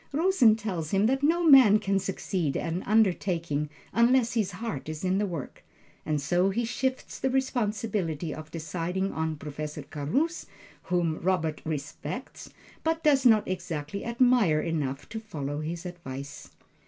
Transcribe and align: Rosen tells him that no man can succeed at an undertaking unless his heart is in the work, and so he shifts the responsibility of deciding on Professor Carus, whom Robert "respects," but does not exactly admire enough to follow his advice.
Rosen 0.11 0.55
tells 0.55 0.89
him 0.89 1.05
that 1.05 1.21
no 1.21 1.43
man 1.43 1.77
can 1.77 1.99
succeed 1.99 2.57
at 2.57 2.73
an 2.73 2.81
undertaking 2.87 3.69
unless 3.93 4.33
his 4.33 4.53
heart 4.53 4.89
is 4.89 5.03
in 5.05 5.19
the 5.19 5.27
work, 5.27 5.63
and 6.07 6.19
so 6.19 6.49
he 6.49 6.65
shifts 6.65 7.19
the 7.19 7.29
responsibility 7.29 8.33
of 8.33 8.49
deciding 8.49 9.11
on 9.13 9.35
Professor 9.35 9.83
Carus, 9.83 10.47
whom 10.85 11.19
Robert 11.19 11.61
"respects," 11.65 12.49
but 12.83 13.03
does 13.03 13.27
not 13.27 13.47
exactly 13.47 14.03
admire 14.03 14.59
enough 14.59 15.07
to 15.07 15.19
follow 15.19 15.59
his 15.59 15.85
advice. 15.85 16.49